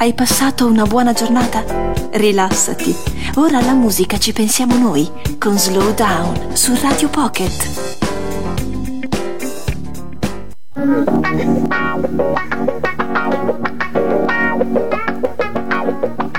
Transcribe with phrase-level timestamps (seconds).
[0.00, 1.62] Hai passato una buona giornata?
[2.12, 2.96] Rilassati.
[3.34, 7.98] Ora alla musica ci pensiamo noi con Slow Down su Radio Pocket.
[10.72, 11.00] Thank
[16.20, 16.29] you.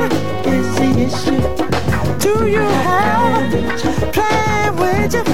[0.00, 1.40] is the issue.
[2.18, 5.24] Do you have a plan with you?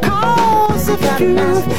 [0.00, 1.71] Cause if you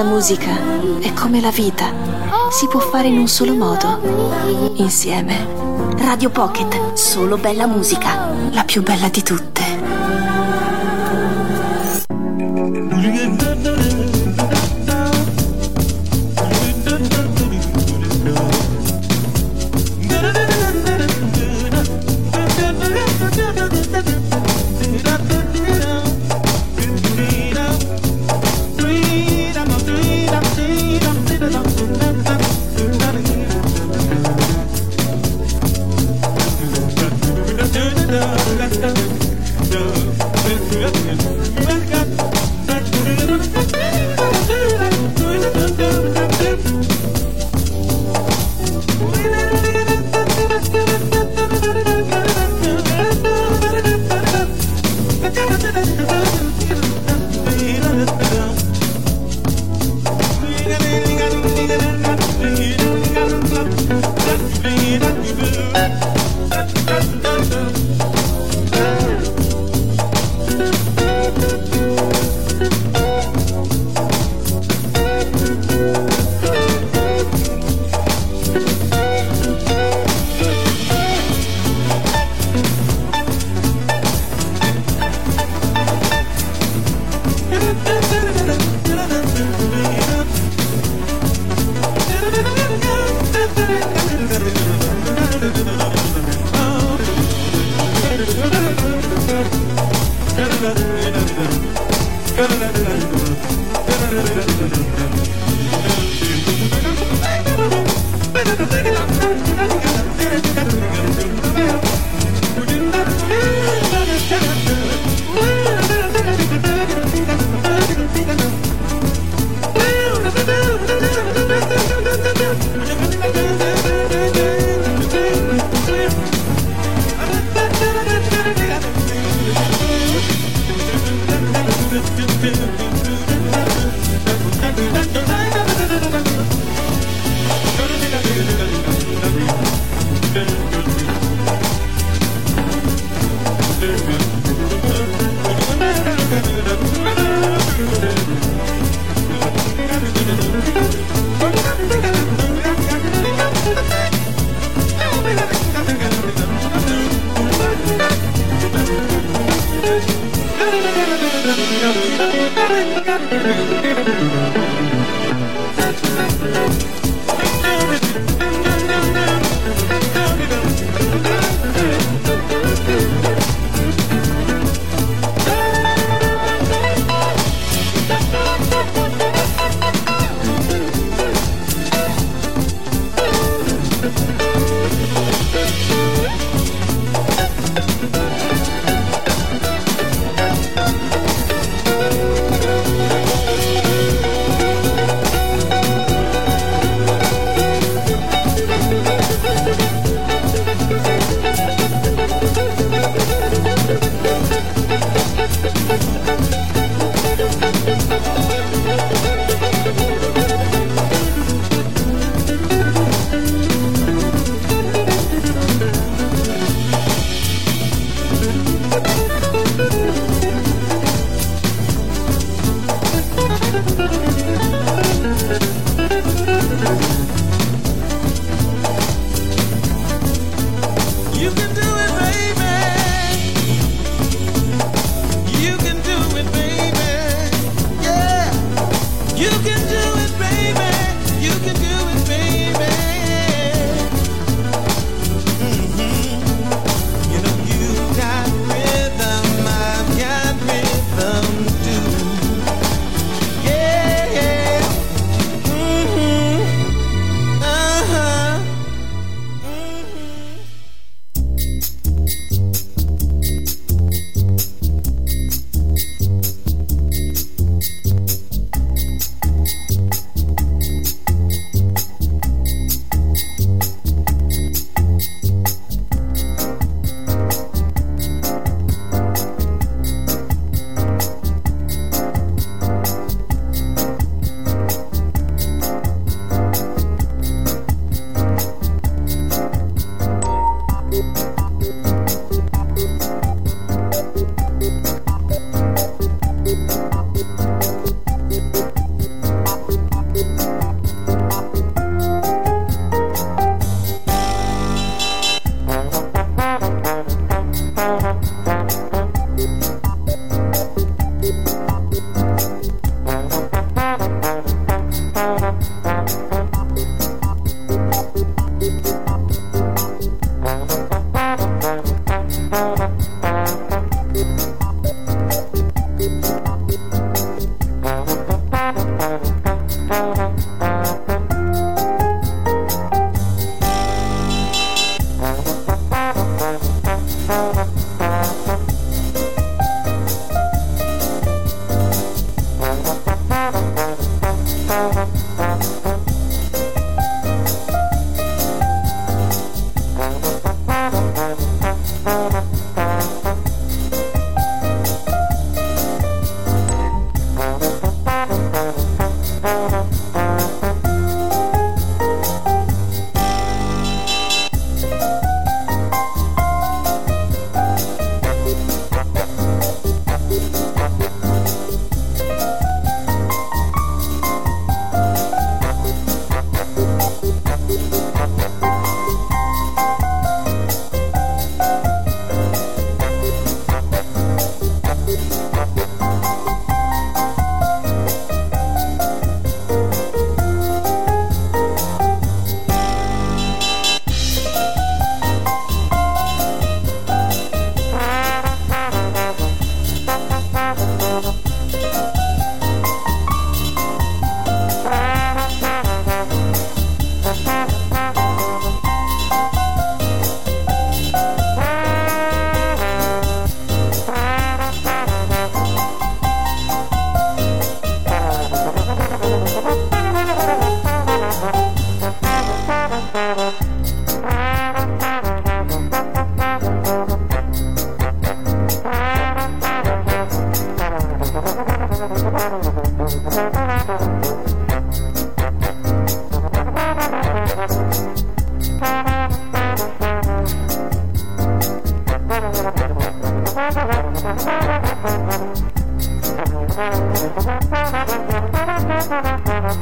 [0.00, 0.50] musica
[1.00, 1.92] è come la vita,
[2.50, 5.46] si può fare in un solo modo, insieme.
[5.98, 9.61] Radio Pocket, solo bella musica, la più bella di tutte.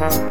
[0.00, 0.30] Ciao,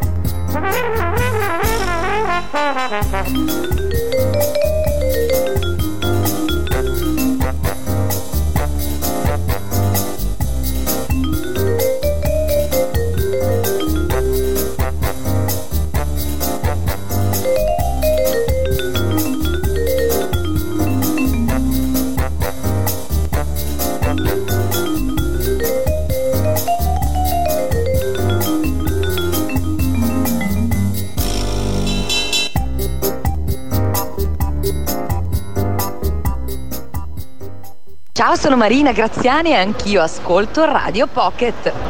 [38.50, 41.89] sono Marina Graziani e anch'io ascolto Radio Pocket.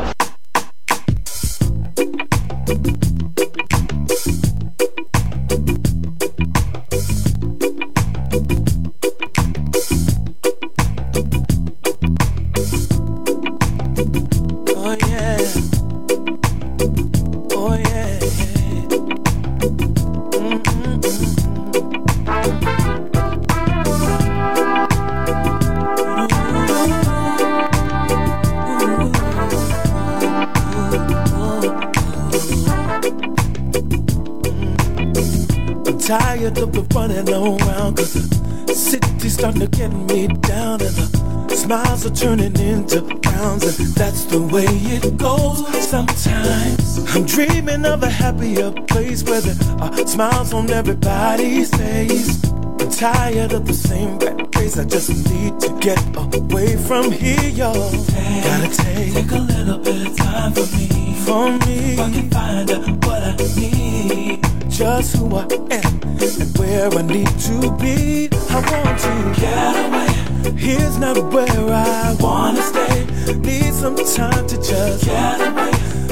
[42.10, 45.66] Turning into frowns, and that's the way it goes.
[45.88, 52.44] Sometimes I'm dreaming of a happier place where there are smiles on everybody's face.
[52.46, 54.78] I'm tired of the same rat race.
[54.78, 57.92] I just need to get away from here, y'all.
[57.92, 61.16] Take, Gotta take, take a little bit of time for me.
[61.25, 66.58] For me, if I can find out what I need, just who I am and
[66.58, 68.30] where I need to be.
[68.51, 70.09] I want to get away
[70.56, 73.06] Here's not where I wanna stay.
[73.36, 75.72] Need some time to just get away.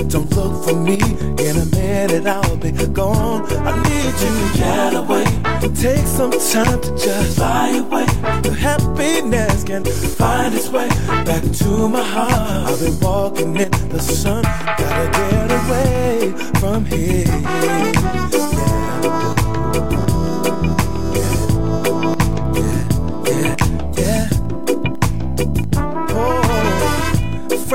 [0.10, 0.98] Don't look for me
[1.48, 3.46] in a minute, I'll be gone.
[3.66, 5.26] I need you to get away.
[5.76, 8.06] Take some time to just fly away.
[8.42, 10.90] The happiness can find its way
[11.24, 12.72] back to my heart.
[12.72, 18.17] I've been walking in the sun, gotta get away from here.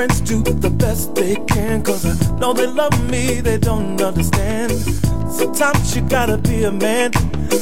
[0.07, 1.83] Friends do the best they can.
[1.83, 4.73] Cause I know they love me, they don't understand.
[5.31, 7.11] Sometimes you gotta be a man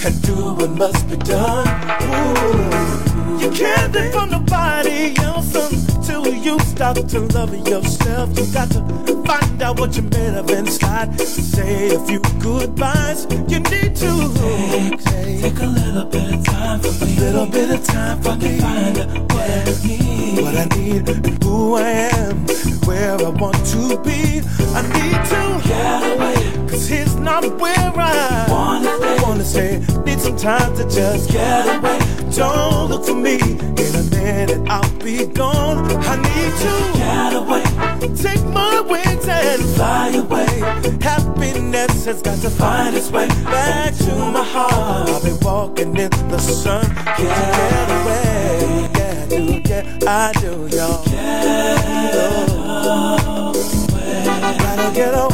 [0.05, 1.67] and do what must be done.
[2.03, 3.43] Ooh.
[3.43, 8.39] You can't live for nobody else until you stop to love yourself.
[8.39, 8.81] You got to
[9.25, 11.19] find out what you're made of inside.
[11.21, 13.25] Say a few goodbyes.
[13.49, 17.17] You need to take, take, take a little bit of time for me.
[17.17, 18.59] A little bit of time for me.
[18.61, 20.43] Find out what I need.
[20.43, 24.43] What I need and who I am and where I want to be.
[24.75, 26.69] I need to get away.
[26.69, 29.23] Cause here's not where I wanna stay.
[29.23, 30.03] Wanna stay.
[30.05, 31.99] Need some time to just get away.
[32.37, 33.39] Don't look for me.
[33.41, 35.79] In a minute I'll be gone.
[36.05, 37.70] I need to get away.
[38.01, 40.47] Take my wings and fly away.
[41.03, 45.09] Happiness has got to find its way back to my heart.
[45.09, 46.85] I'll be walking in the sun.
[47.17, 48.91] Get, get away.
[48.97, 49.61] Yeah, I do.
[49.69, 51.05] Yeah, I do, y'all.
[51.05, 53.21] Get away.
[54.59, 55.30] Gotta get away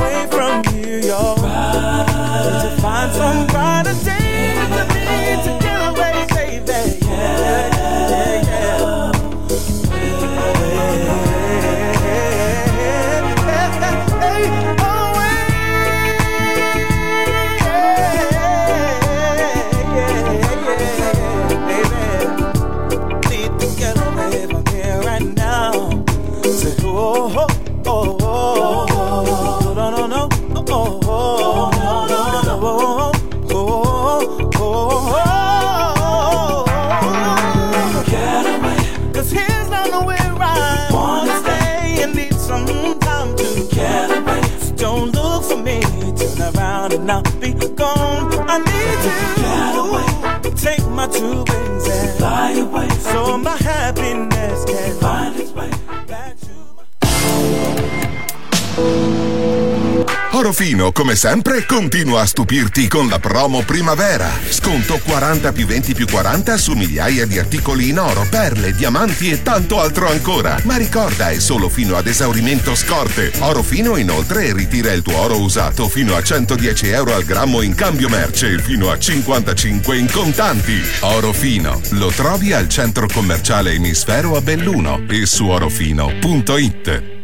[60.37, 64.31] Orofino, come sempre, continua a stupirti con la promo primavera.
[64.51, 69.42] Sconto 40 più 20 più 40 su migliaia di articoli in oro, perle, diamanti e
[69.42, 70.61] tanto altro ancora.
[70.64, 73.33] Ma ricorda, è solo fino ad esaurimento scorte.
[73.38, 78.11] Orofino inoltre ritira il tuo oro usato fino a 110 euro al grammo in cambio
[78.11, 80.83] merce e fino a 55 in contanti.
[81.01, 87.15] Orofino, lo trovi al centro commerciale Emisfero a Belluno e su orofino.it.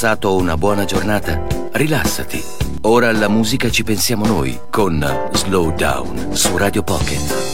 [0.00, 1.44] passato una buona giornata?
[1.72, 2.42] Rilassati.
[2.84, 7.49] Ora alla musica ci pensiamo noi con Slow Down su Radio Pocket.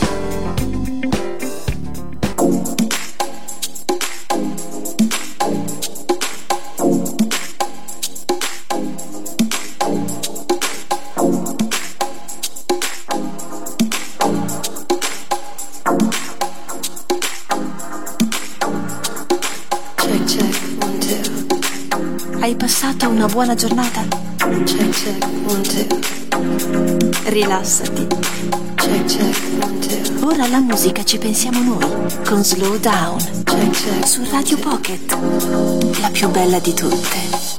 [23.27, 24.05] Una buona giornata?
[24.65, 25.87] Check, check, one, two.
[27.25, 28.07] Rilassati.
[28.77, 30.27] Check, check, one, two.
[30.27, 31.87] Ora alla musica ci pensiamo noi,
[32.25, 33.19] con Slow Down.
[33.45, 35.17] Check, check, su Radio Pocket.
[36.01, 37.56] La più bella di tutte.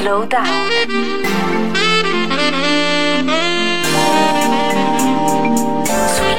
[0.00, 0.48] Slowdown.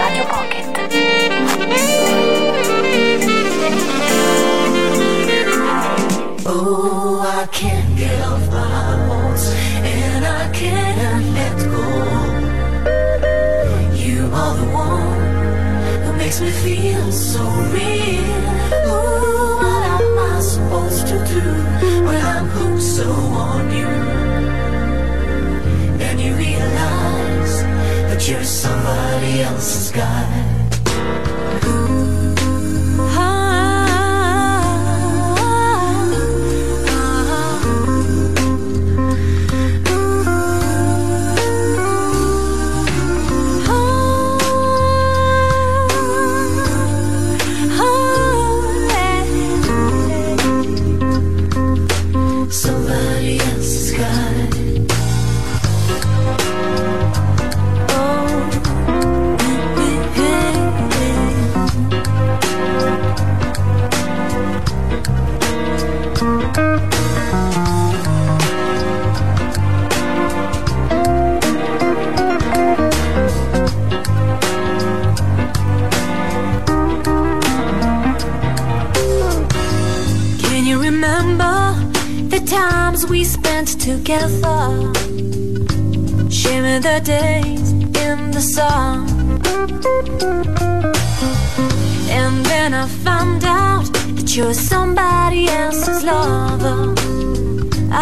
[0.01, 0.65] Radio Pocket.
[6.43, 9.53] Oh, I can't get off my horse,
[9.85, 10.49] and I
[11.37, 11.85] let go.
[13.93, 16.80] You are the one who makes me feel.
[28.29, 29.00] You're somebody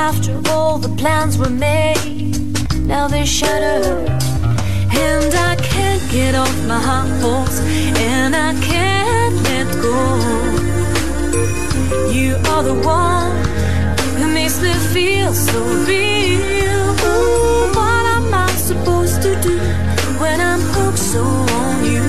[0.10, 2.34] After all the plans were made,
[2.88, 4.10] now they're shattered.
[5.08, 7.60] And I can't get off my high horse,
[8.12, 10.00] and I can't let go.
[12.12, 13.32] You are the one
[14.18, 16.86] who makes me feel so real.
[17.06, 19.60] Ooh, what am I supposed to do
[20.22, 22.08] when I'm hooked so on you?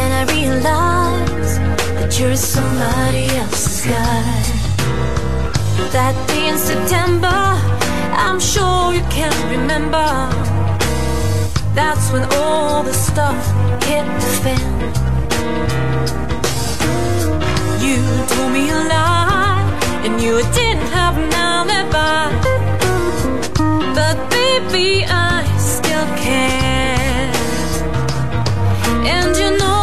[0.00, 1.58] And I realize
[1.98, 4.39] that you're somebody else's guy.
[5.92, 7.40] That day in September,
[8.24, 10.06] I'm sure you can remember.
[11.74, 13.42] That's when all the stuff
[13.88, 14.70] hit the fan.
[17.86, 17.98] You
[18.32, 19.62] told me a lie
[20.04, 22.30] and you didn't have an alibi.
[23.96, 27.32] But baby, I still care.
[29.14, 29.79] And you know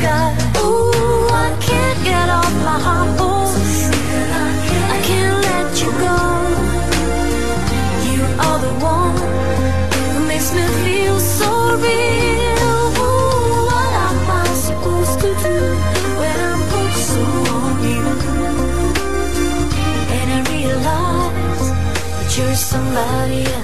[0.00, 2.78] Ooh, I can't get off my
[4.94, 6.18] I can't let you go.
[8.06, 9.16] You are the one
[10.12, 11.50] who makes me feel so
[11.82, 12.78] real.
[13.02, 15.56] Ooh, what am I supposed to do
[16.20, 16.62] when I'm
[17.10, 17.22] so
[17.58, 18.06] on you?
[20.16, 23.57] And I realize that you're somebody else.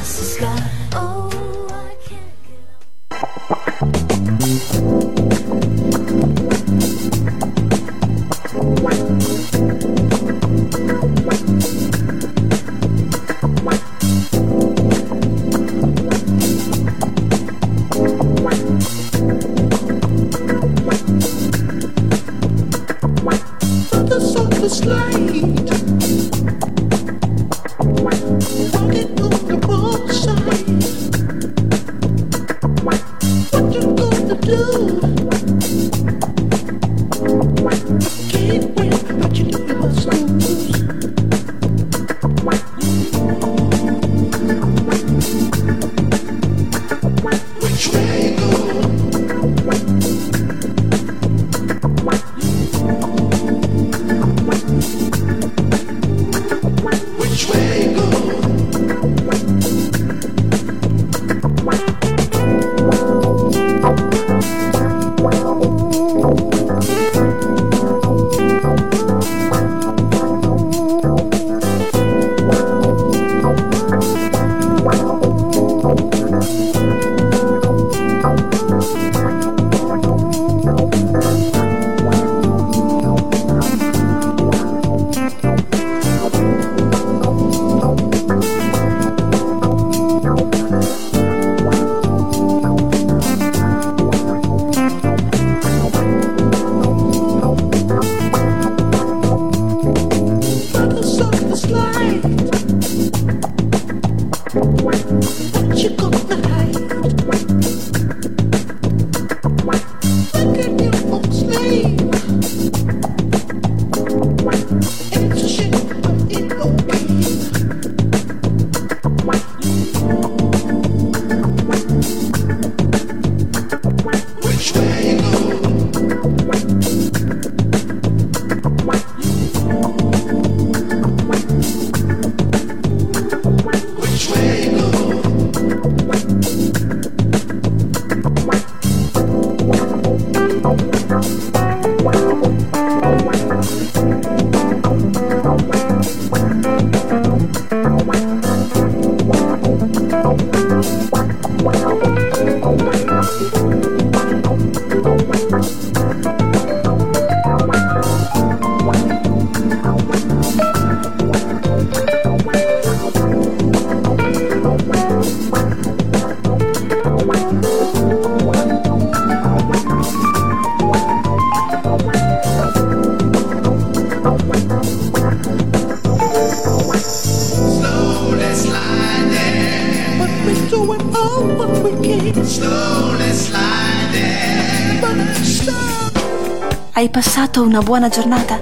[187.45, 188.59] Passato una buona giornata?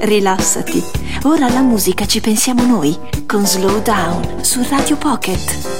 [0.00, 0.82] Rilassati.
[1.22, 2.94] Ora alla musica ci pensiamo noi
[3.26, 5.75] con Slow Down su Radio Pocket.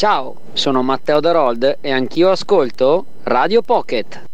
[0.00, 4.29] Ciao, sono Matteo Darold e anch'io ascolto Radio Pocket.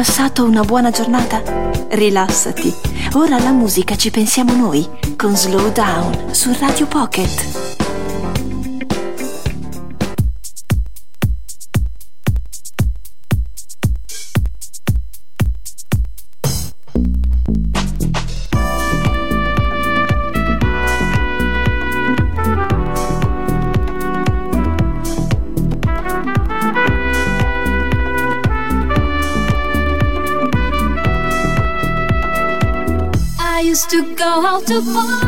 [0.00, 1.42] passato una buona giornata?
[1.90, 2.74] Rilassati.
[3.16, 7.59] Ora alla musica ci pensiamo noi con Slow Down su Radio Pocket.
[34.70, 35.19] too far.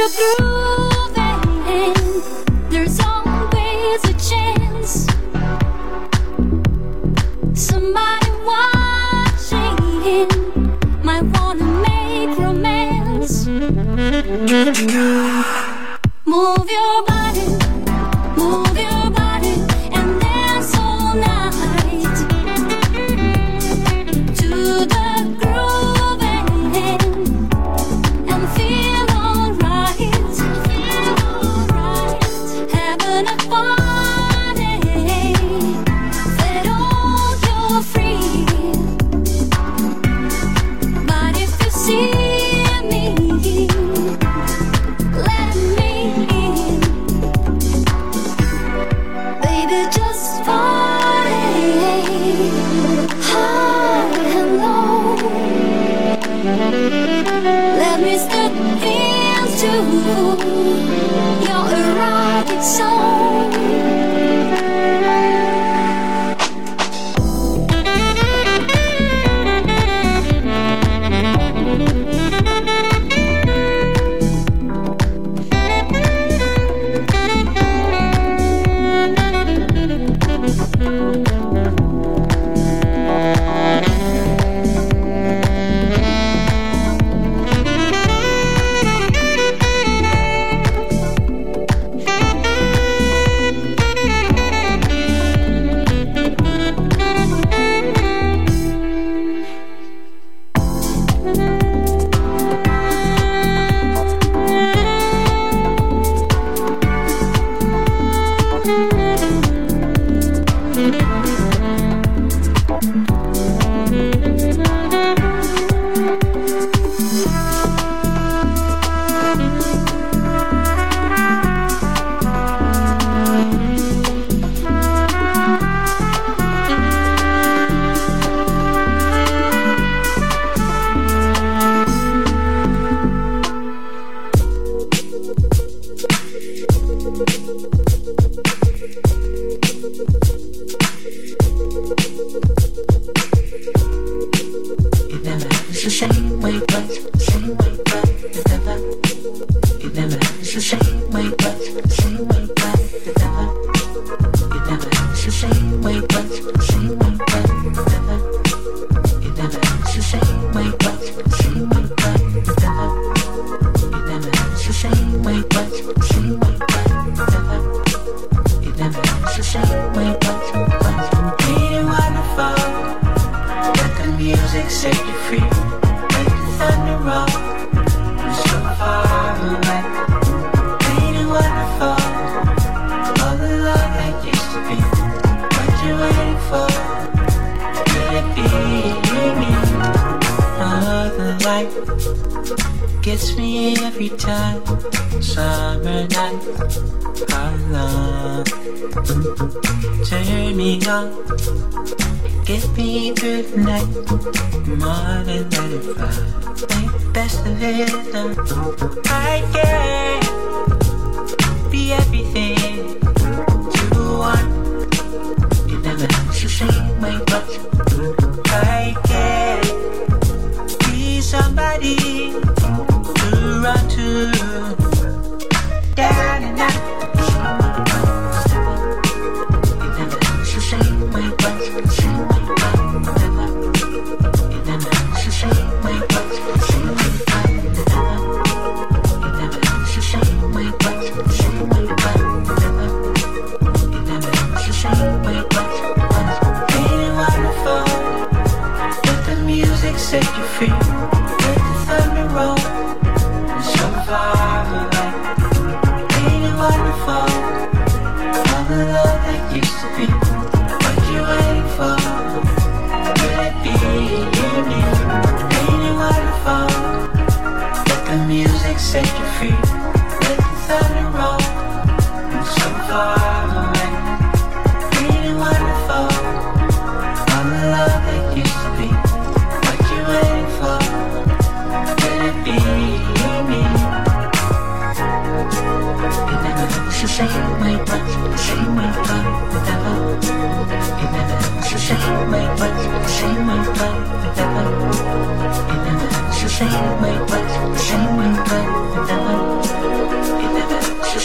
[0.00, 0.29] you do?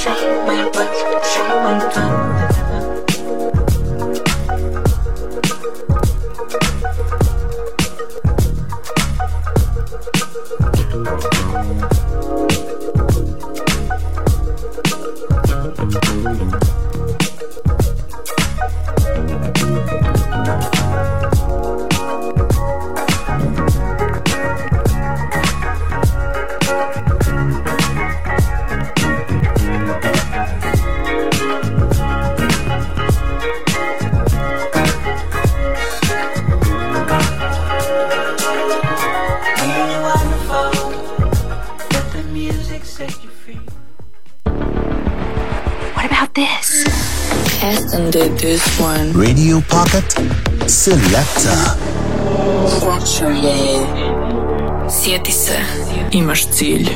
[0.05, 2.34] show my work, show my fun.
[50.91, 51.77] lakta.
[52.79, 53.25] Hoću.
[54.89, 55.53] Sjeti se,
[56.11, 56.89] imaš cilj.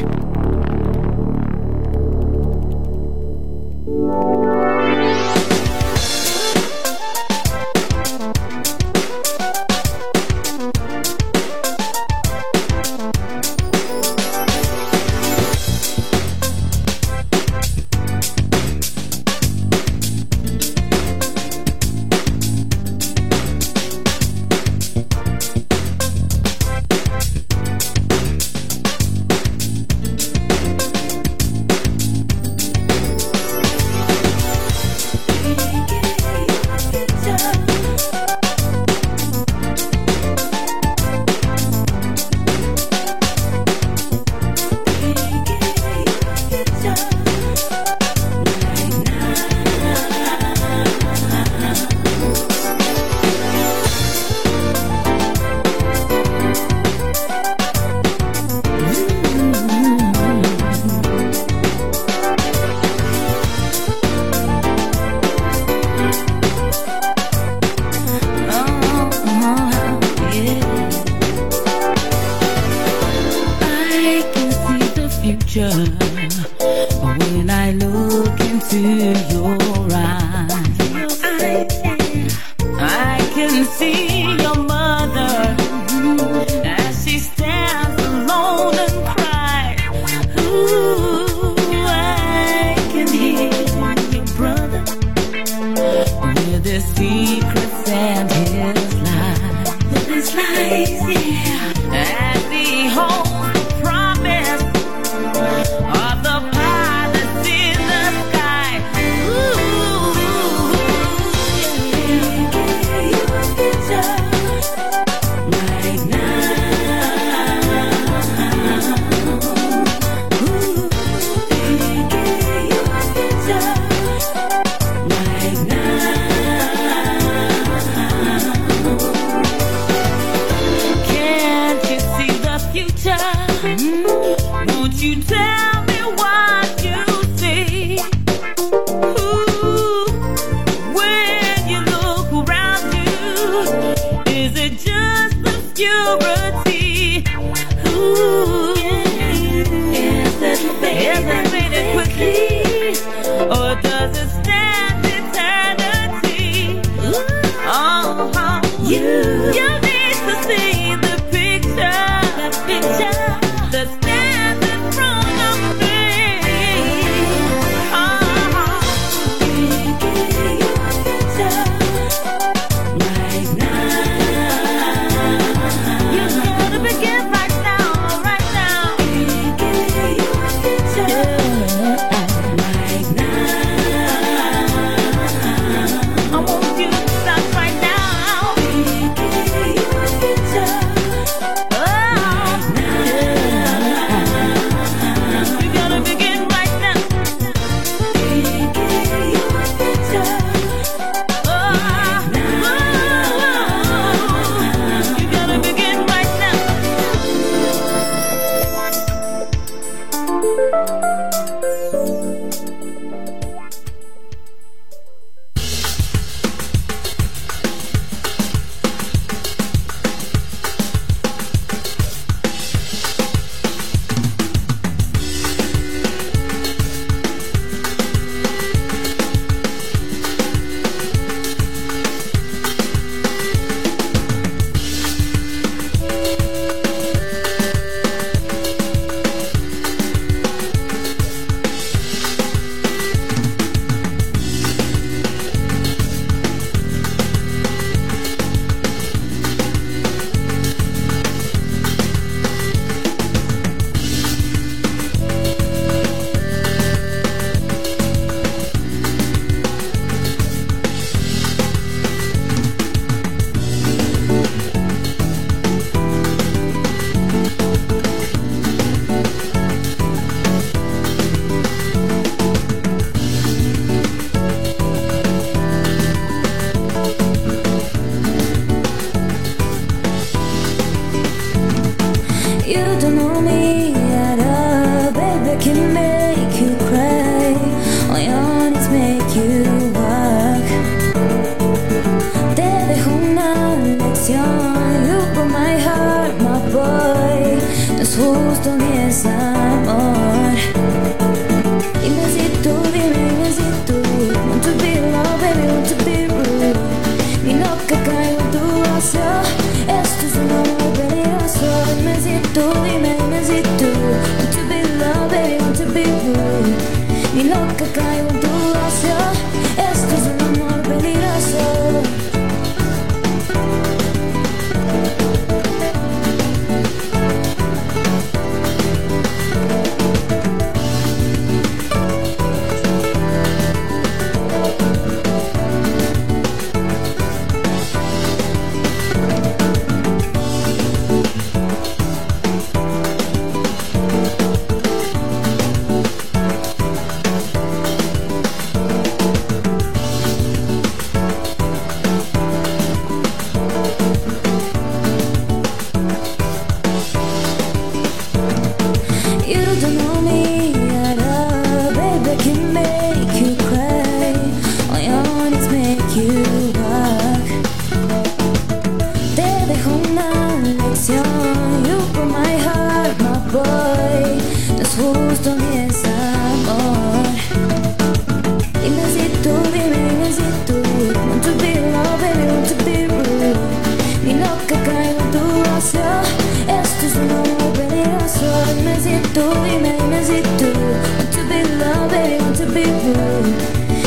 [386.99, 387.43] Tus no
[387.77, 390.69] veneras solo dime si tú, dime, dime si tú
[391.17, 393.55] Want to be loved, baby, want to be blue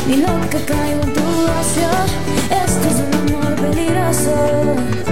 [0.07, 1.89] Ni loca caigo en tu vacío
[2.51, 5.12] Esto es un amor peligroso.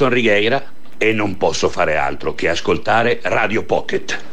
[0.00, 0.62] Nelson Righeira
[0.96, 4.29] e non posso fare altro che ascoltare Radio Pocket.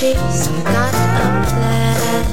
[0.00, 2.24] she's not up there.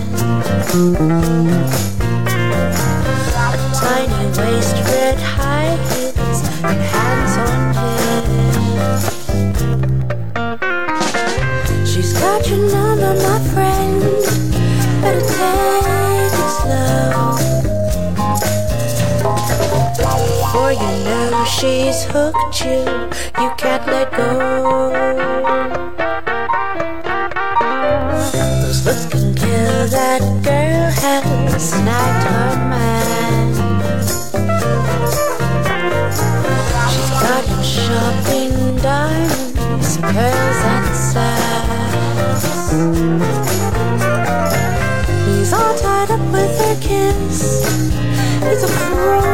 [3.44, 9.06] A tiny waist, red high heels, and hands on hips.
[11.92, 14.02] She's got your number, my friend.
[15.02, 17.36] Better take it slow.
[20.40, 22.80] Before you know she's hooked you,
[23.44, 25.47] you can't let go.
[40.18, 42.72] curls and sass.
[45.28, 47.40] He's all tied up with her kiss.
[48.42, 49.27] It's a fraud.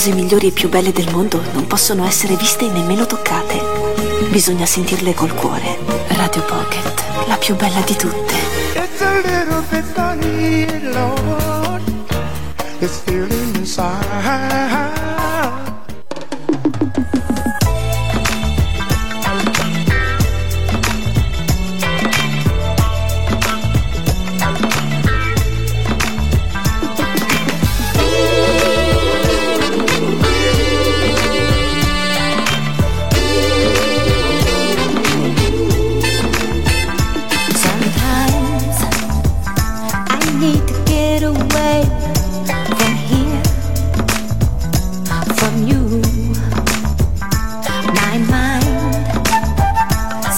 [0.00, 3.60] cose migliori e più belle del mondo non possono essere viste e nemmeno toccate.
[4.30, 5.76] Bisogna sentirle col cuore.
[6.08, 8.32] Radio Pocket, la più bella di tutte.
[8.76, 11.82] It's a little bit funny, Lord.
[12.78, 14.89] It's feeling inside.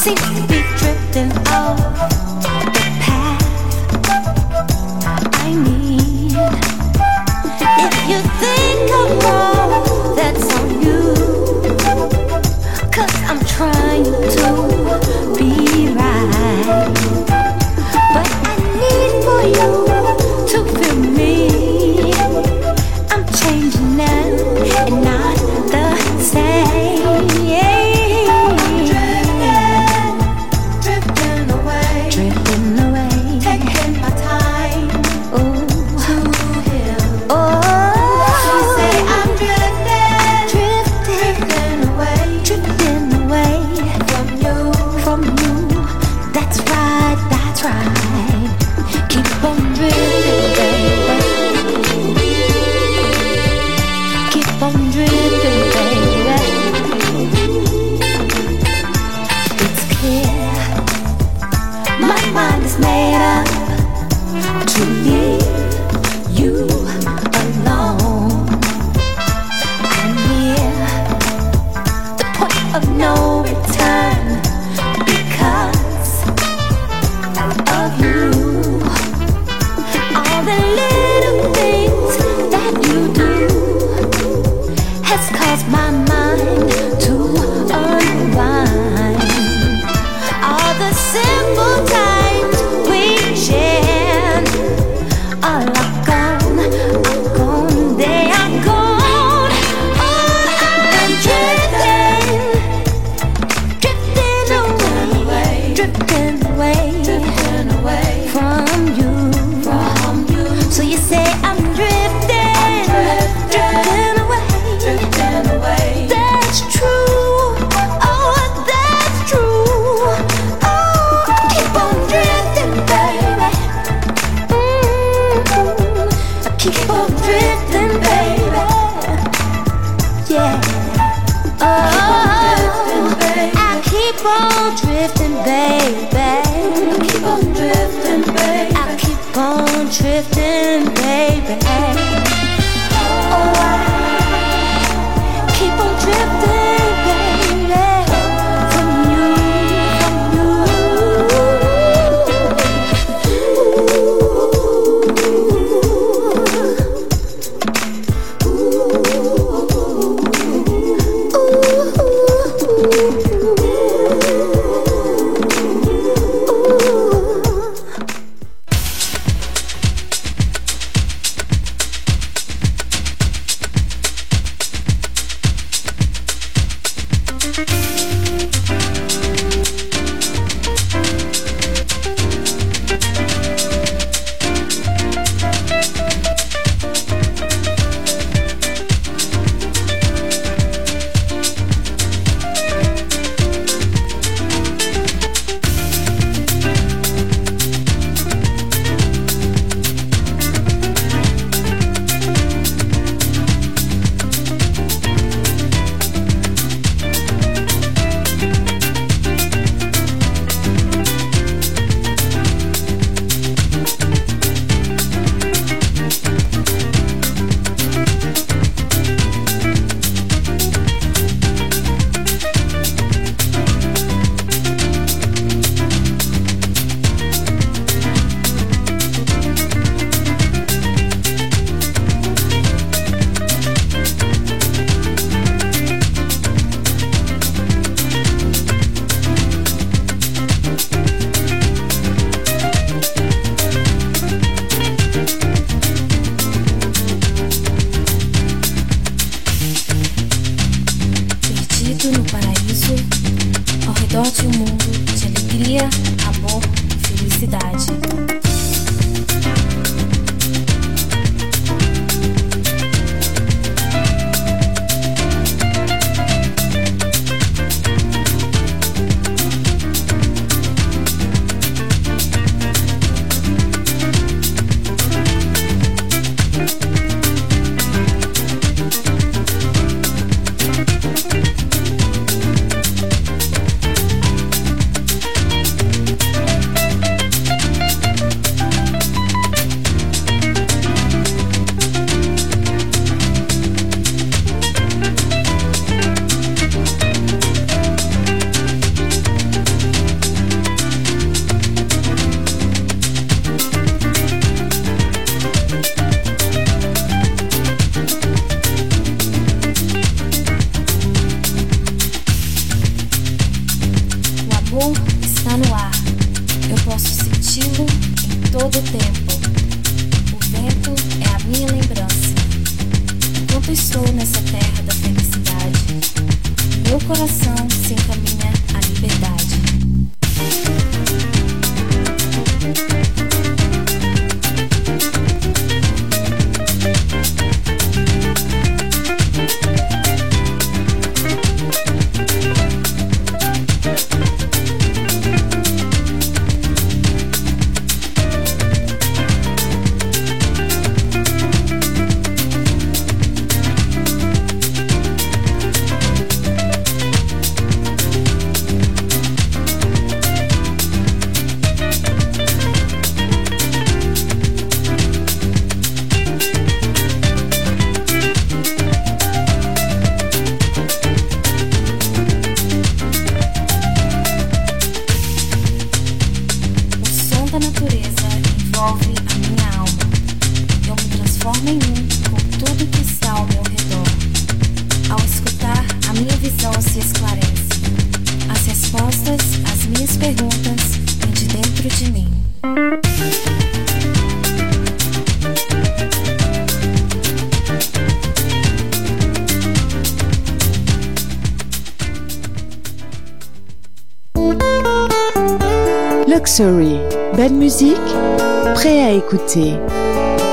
[0.02, 0.41] así.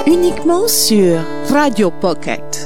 [0.07, 1.19] uniquement sur
[1.49, 2.58] Radio Pocket.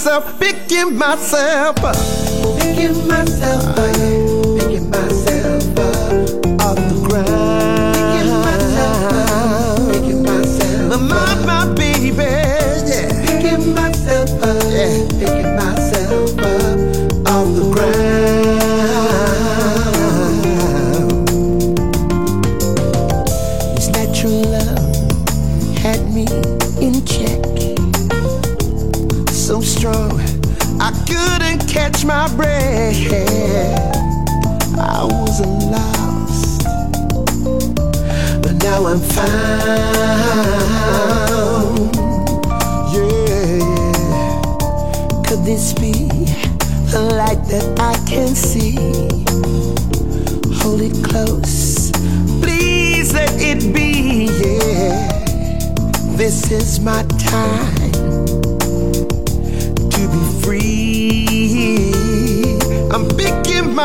[0.00, 1.94] myself, picking myself up.
[2.58, 4.29] Picking myself up.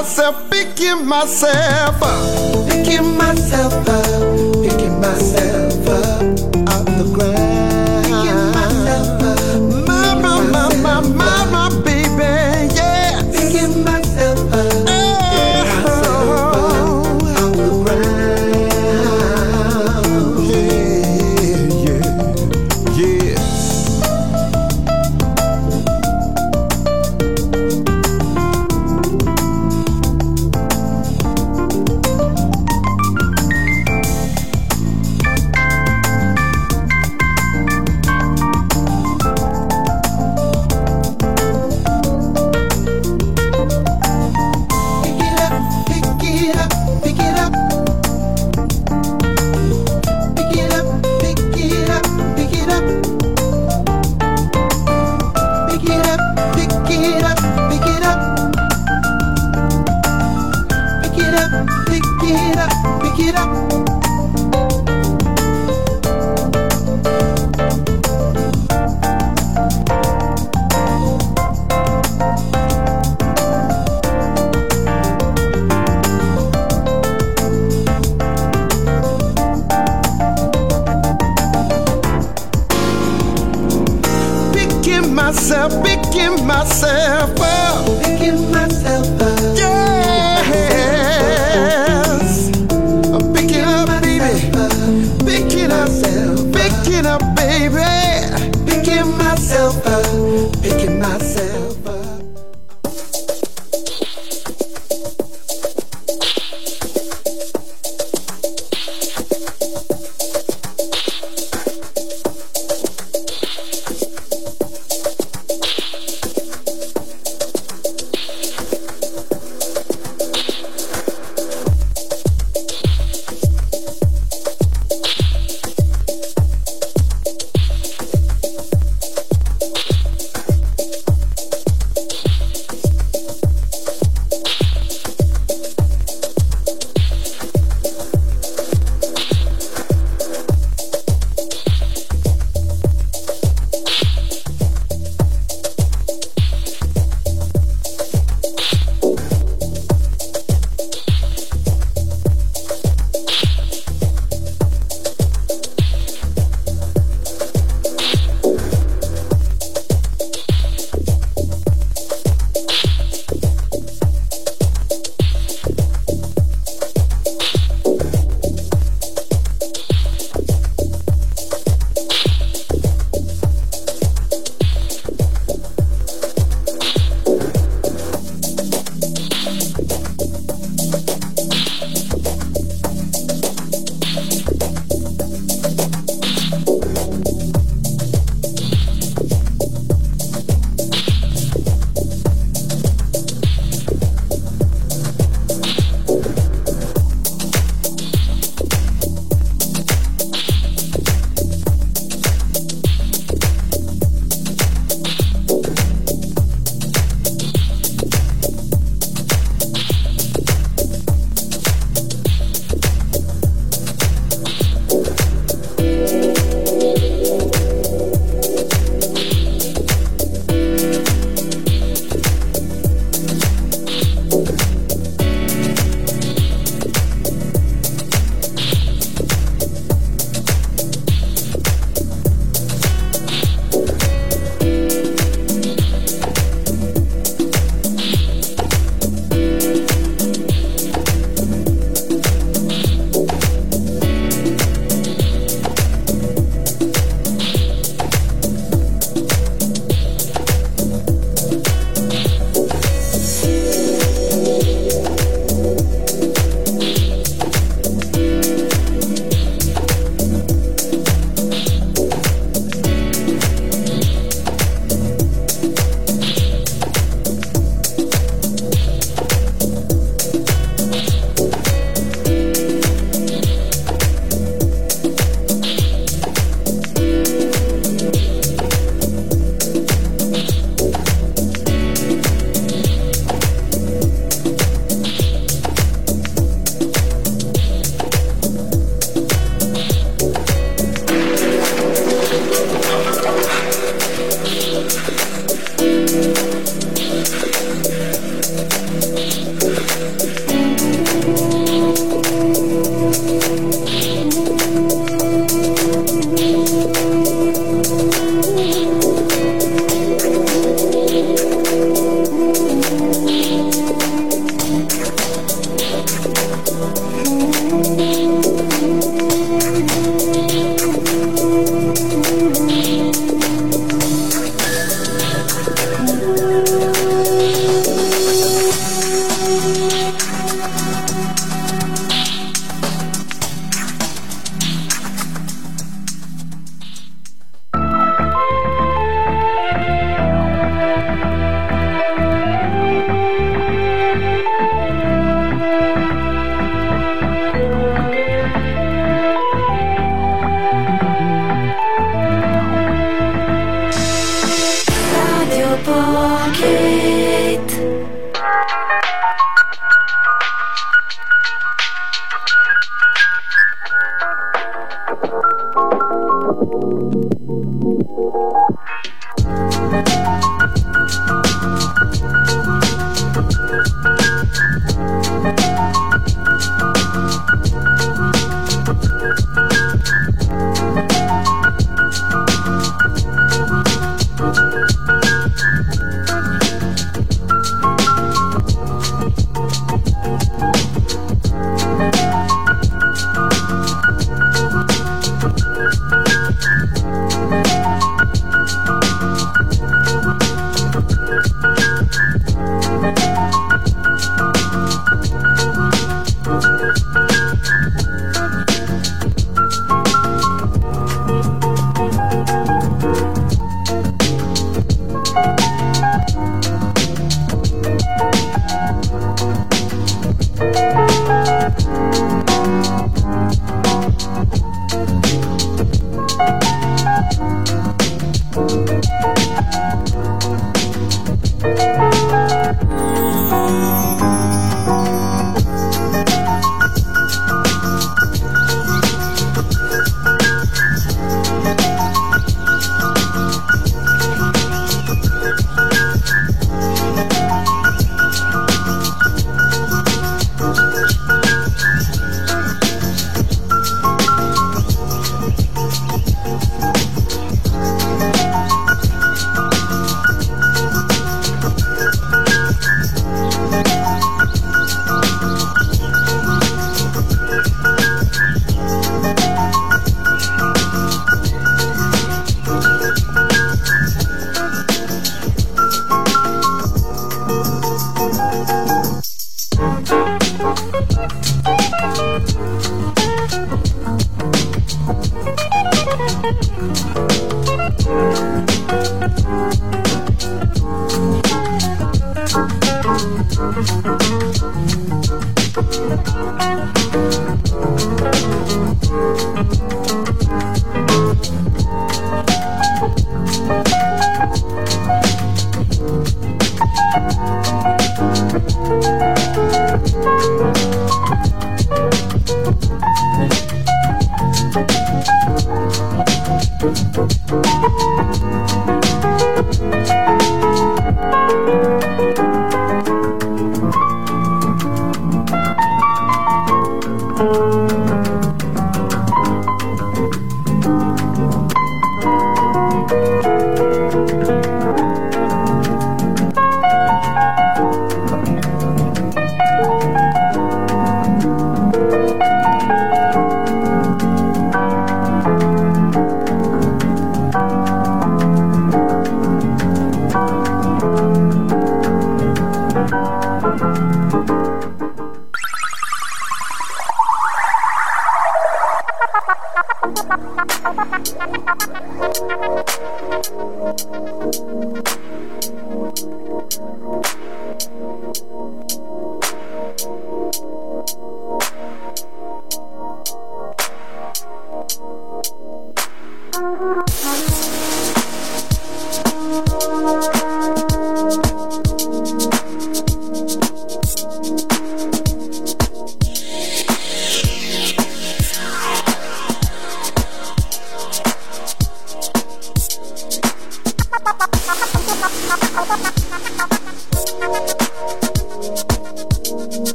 [0.00, 2.68] myself, picking myself up.
[2.70, 6.49] Picking myself up, picking myself up.